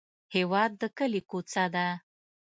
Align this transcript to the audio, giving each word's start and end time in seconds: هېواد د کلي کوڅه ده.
هېواد 0.35 0.71
د 0.81 0.83
کلي 0.97 1.21
کوڅه 1.29 1.65
ده. 1.73 1.87